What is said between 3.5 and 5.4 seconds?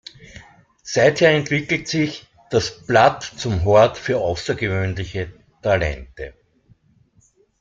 Hort für außergewöhnliche